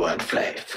[0.00, 0.69] word flavor.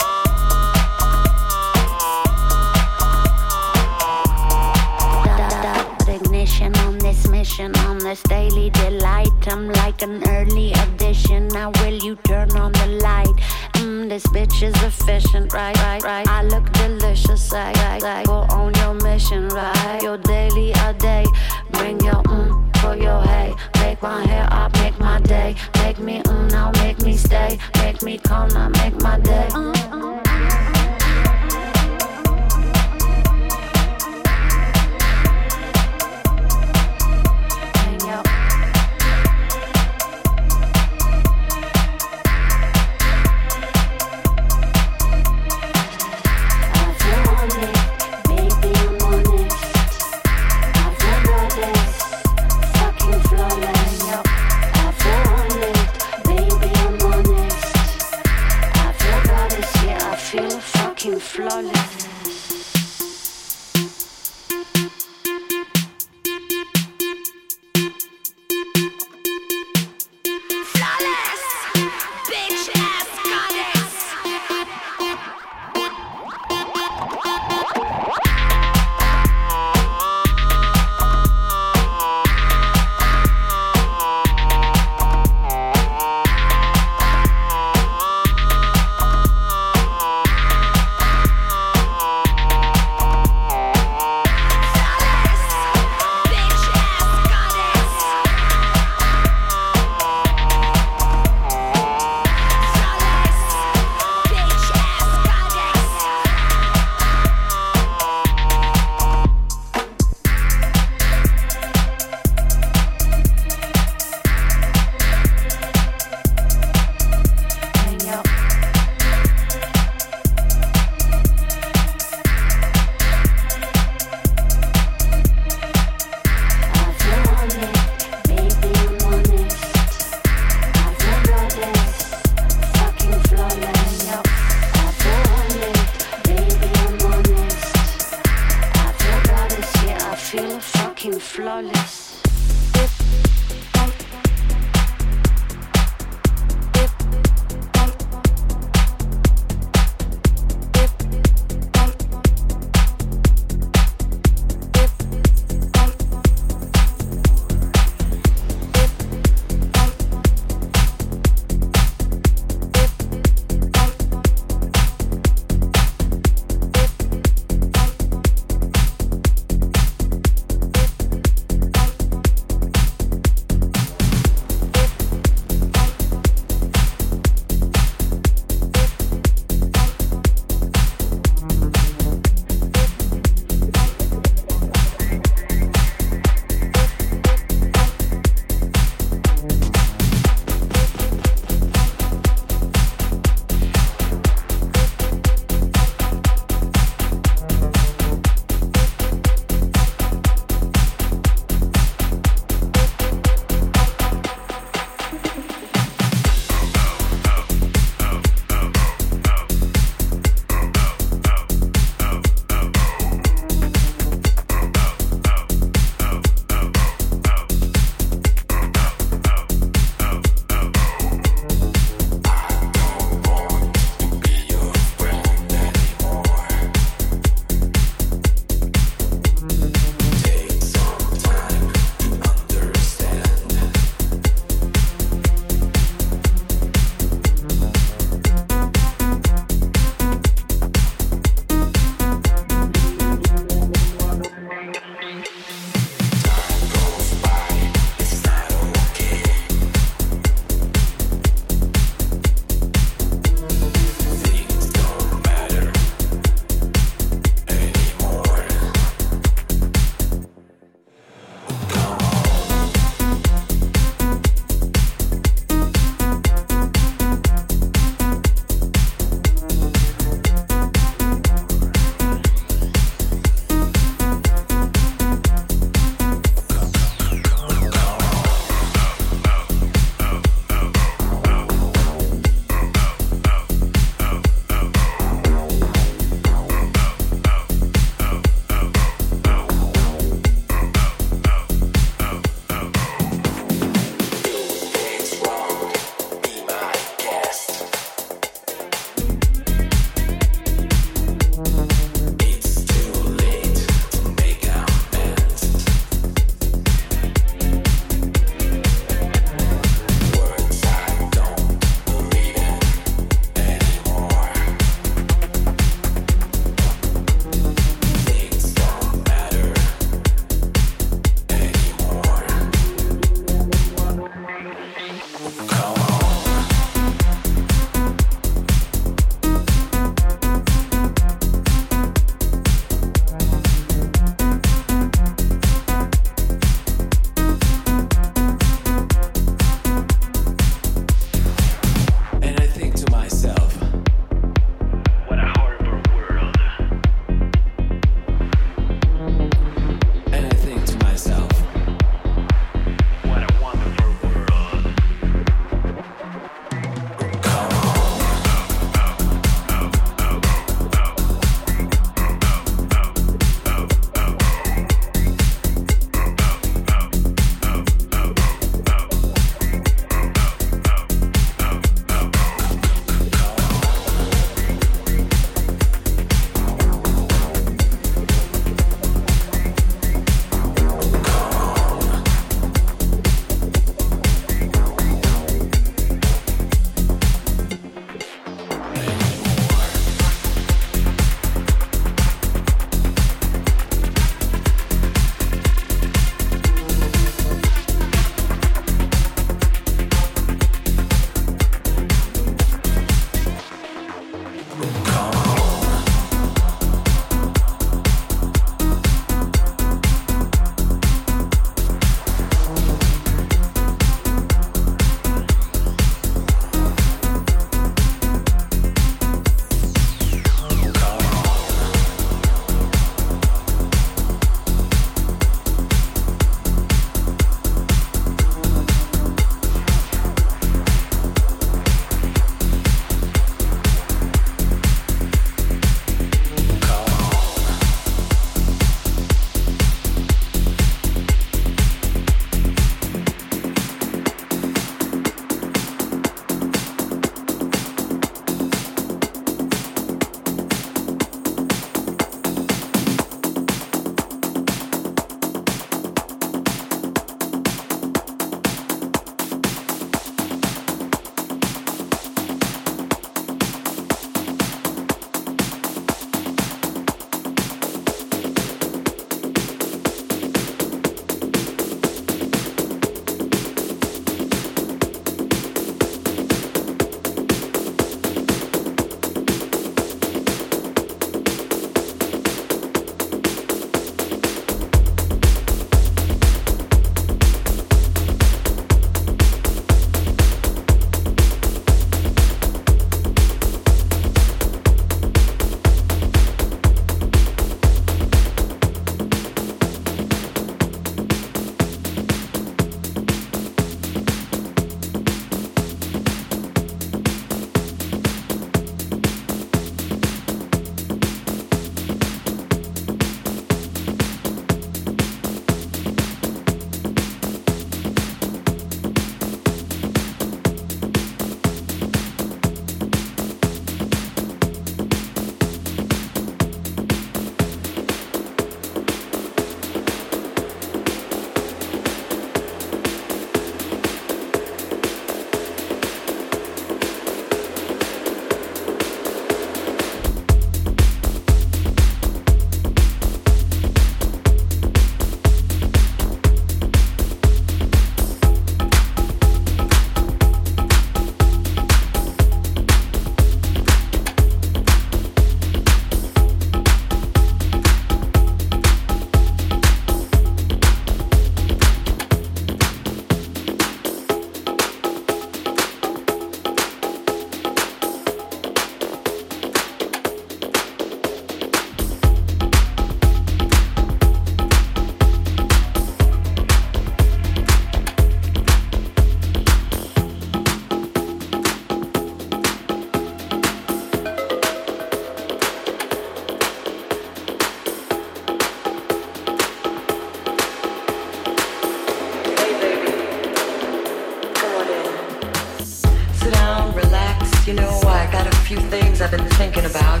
[598.96, 600.00] things I've been thinking about,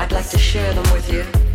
[0.00, 1.51] I'd like to share them with you.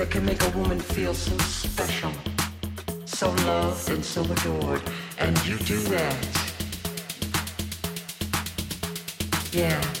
[0.00, 2.10] that can make a woman feel so special,
[3.04, 4.80] so loved and so adored.
[5.18, 6.16] And you do that.
[9.52, 9.99] Yeah.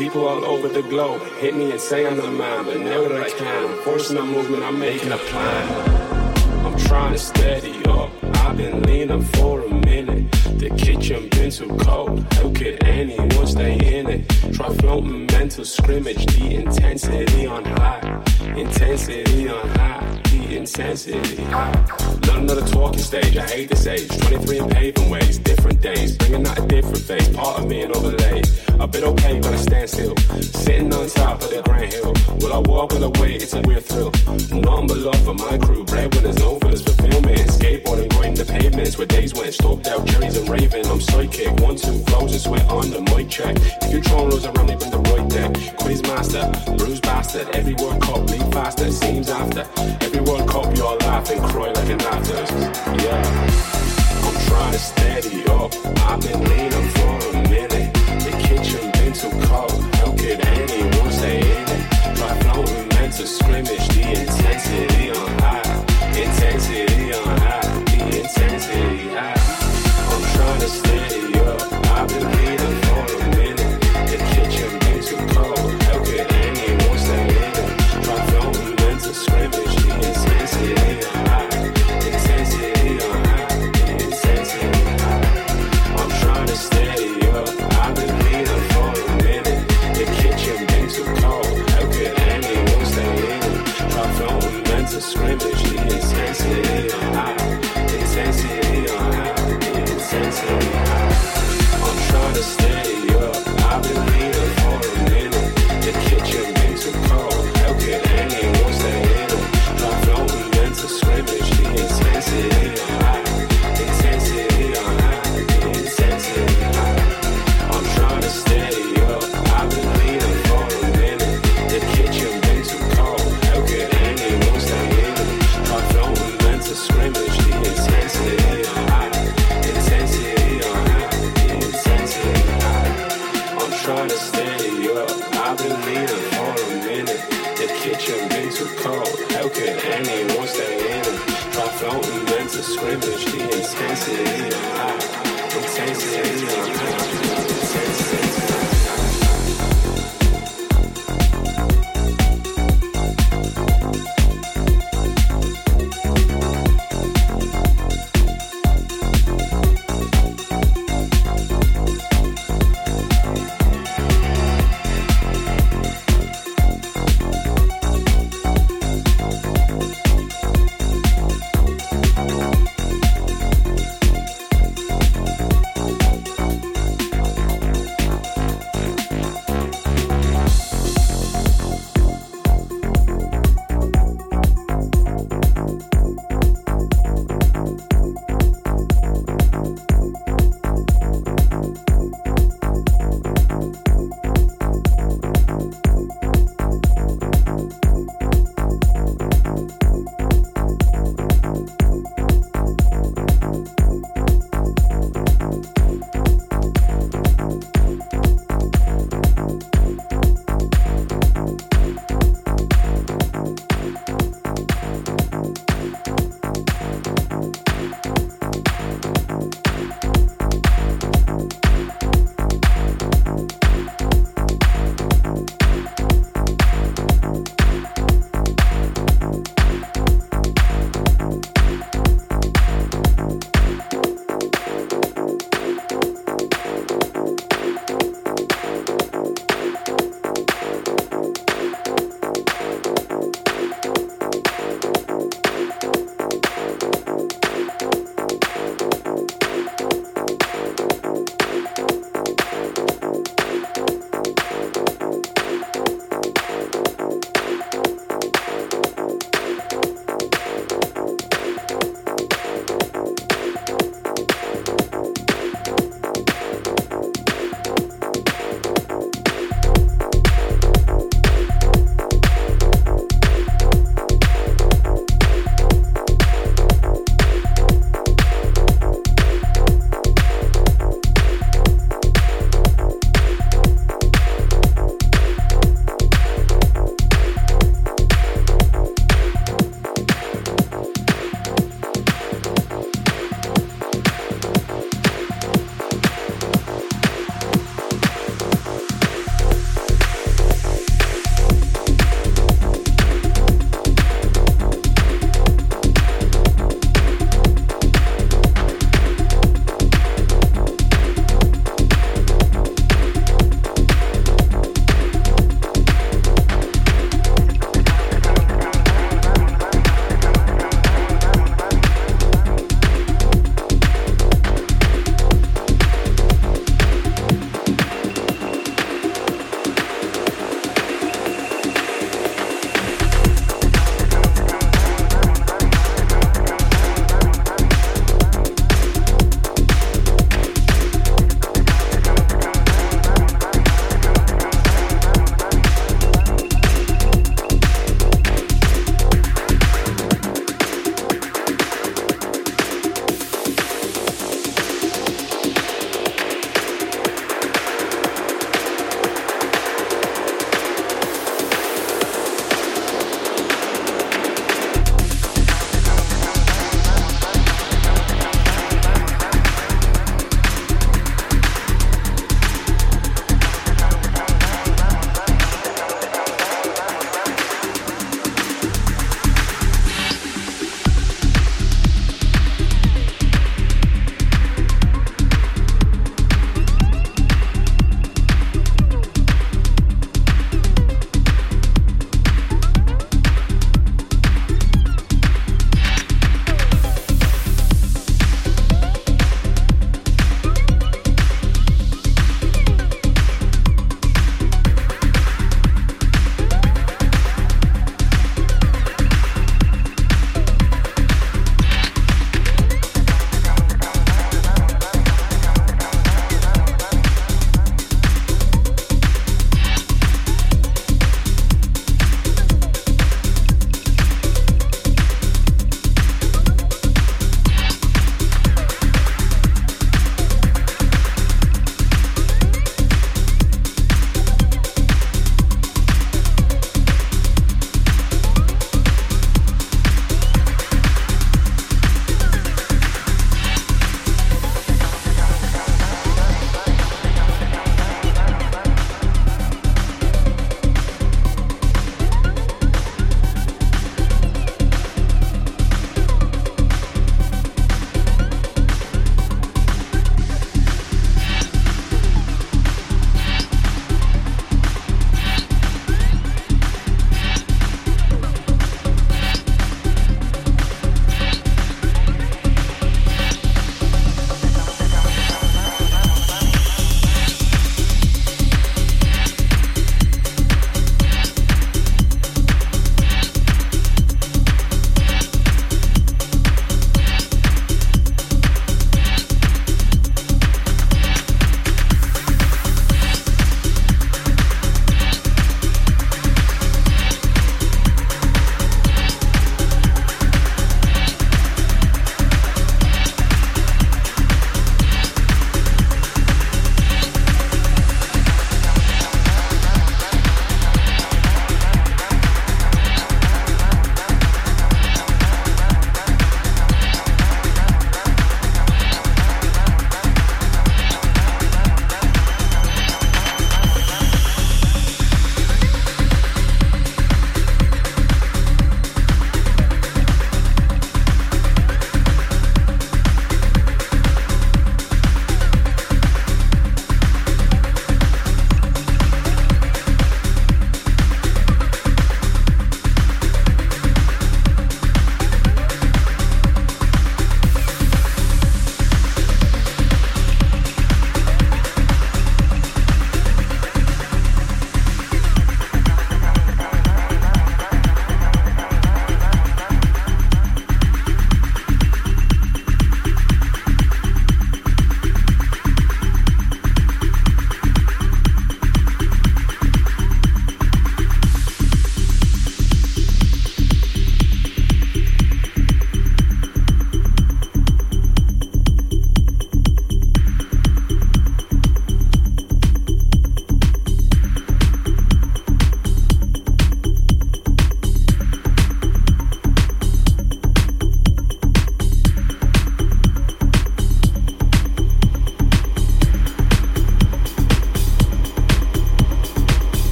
[0.00, 3.28] People all over the globe hit me and say I'm the man, but now I
[3.28, 6.64] can, I'm forcing a movement, I'm making a plan.
[6.64, 8.10] I'm trying to steady up.
[8.36, 10.32] I've been leaning for a minute.
[10.58, 12.20] The kitchen been too cold.
[12.36, 14.28] Who could anyone stay in it?
[14.54, 16.24] Try floating mental scrimmage.
[16.24, 18.22] The intensity on high.
[18.56, 20.20] Intensity on high.
[20.30, 22.18] The intensity high.
[22.26, 23.36] None another talking stage.
[23.36, 24.08] I hate this age.
[24.08, 24.94] 23 and paid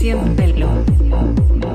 [0.00, 1.69] siempre lo.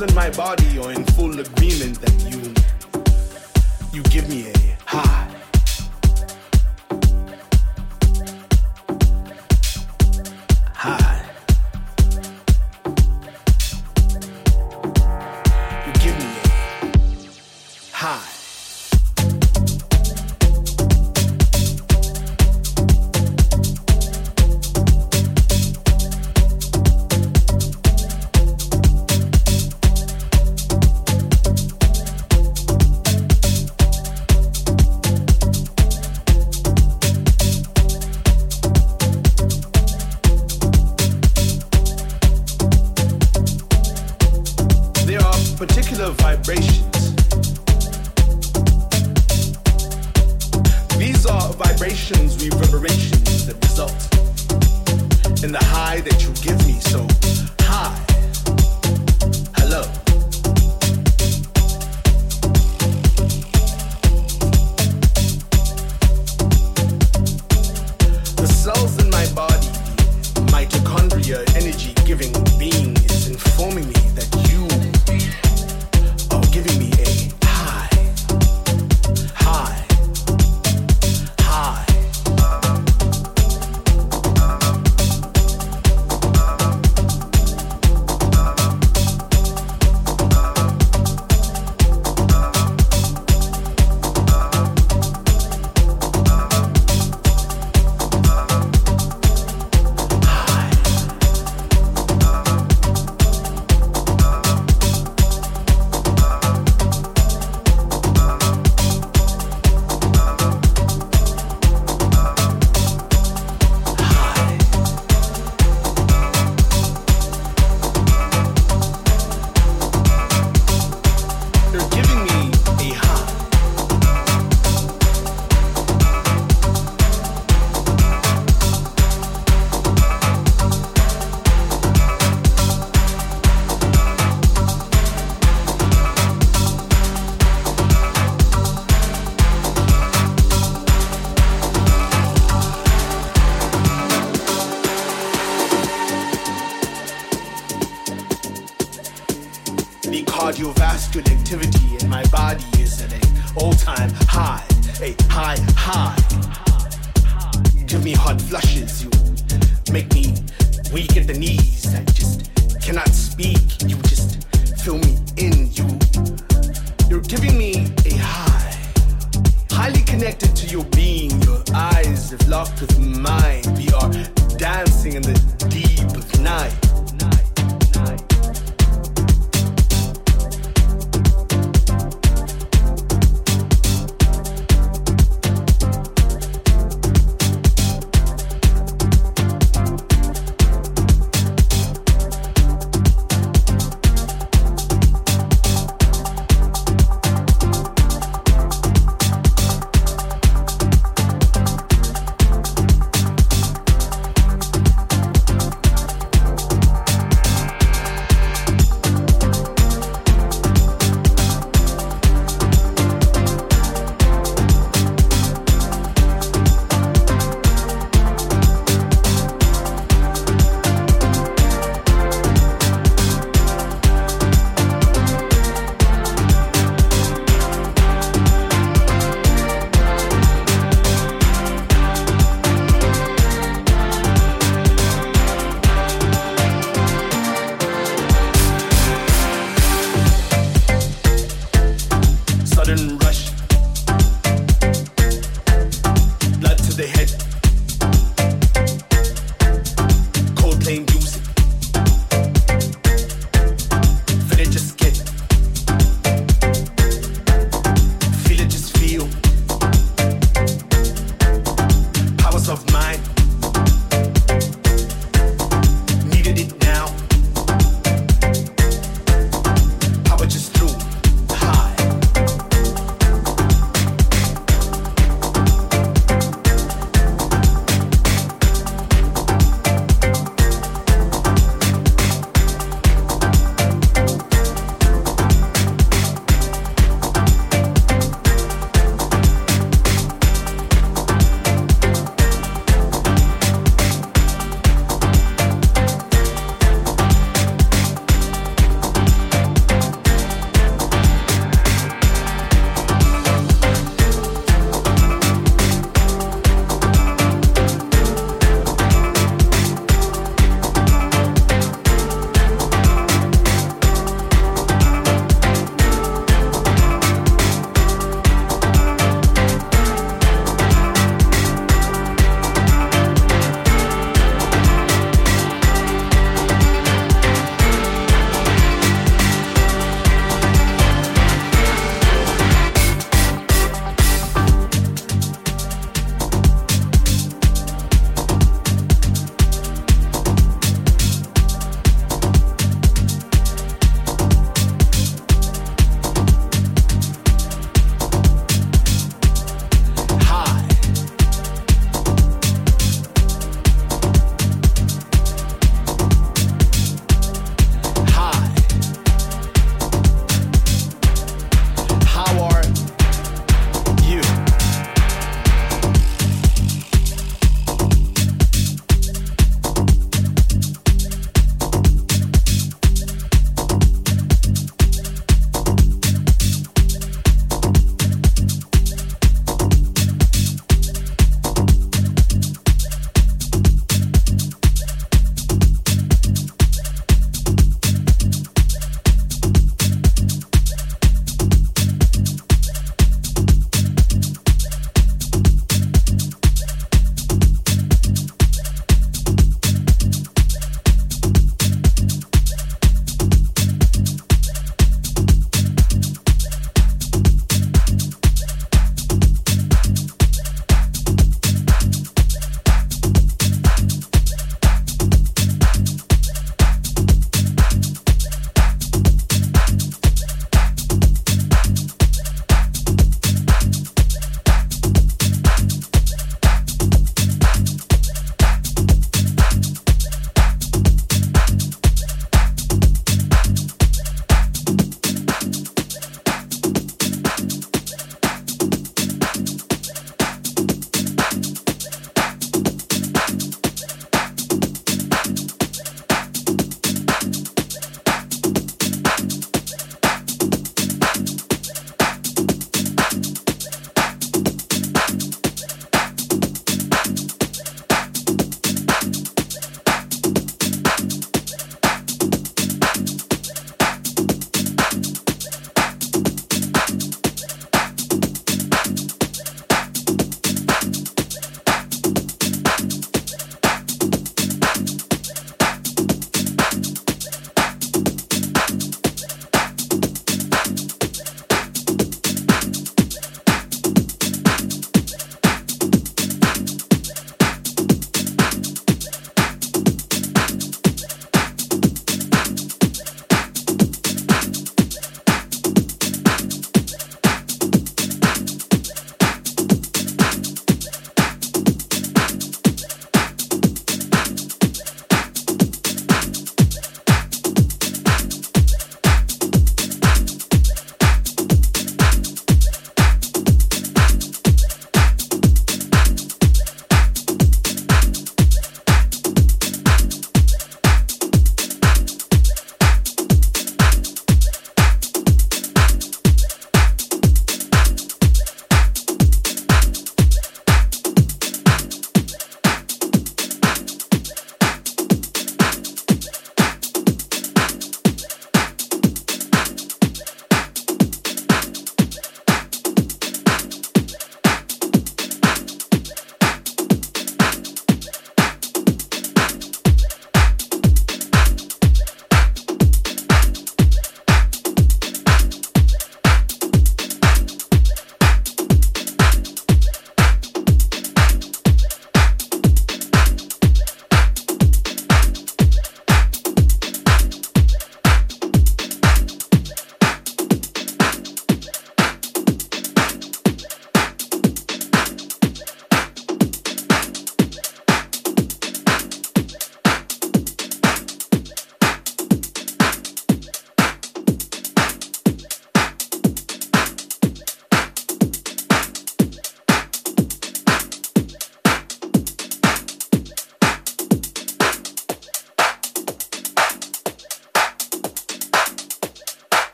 [0.00, 1.07] In my body are in